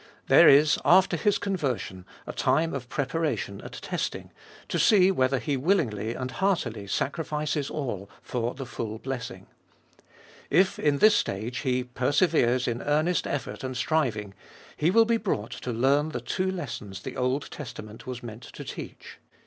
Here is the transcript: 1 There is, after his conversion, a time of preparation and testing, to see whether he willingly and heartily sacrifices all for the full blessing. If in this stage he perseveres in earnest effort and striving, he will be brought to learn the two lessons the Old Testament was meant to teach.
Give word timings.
1 0.25 0.25
There 0.29 0.49
is, 0.49 0.79
after 0.83 1.15
his 1.15 1.37
conversion, 1.37 2.05
a 2.25 2.33
time 2.33 2.73
of 2.73 2.89
preparation 2.89 3.61
and 3.61 3.71
testing, 3.71 4.31
to 4.67 4.79
see 4.79 5.11
whether 5.11 5.37
he 5.37 5.55
willingly 5.55 6.15
and 6.15 6.31
heartily 6.31 6.87
sacrifices 6.87 7.69
all 7.69 8.09
for 8.23 8.55
the 8.55 8.65
full 8.65 8.97
blessing. 8.97 9.45
If 10.49 10.79
in 10.79 10.97
this 10.97 11.15
stage 11.15 11.59
he 11.59 11.83
perseveres 11.83 12.67
in 12.67 12.81
earnest 12.81 13.27
effort 13.27 13.63
and 13.63 13.77
striving, 13.77 14.33
he 14.75 14.89
will 14.89 15.05
be 15.05 15.17
brought 15.17 15.51
to 15.51 15.71
learn 15.71 16.09
the 16.09 16.19
two 16.19 16.49
lessons 16.51 17.01
the 17.03 17.15
Old 17.15 17.51
Testament 17.51 18.07
was 18.07 18.23
meant 18.23 18.41
to 18.41 18.63
teach. 18.63 19.19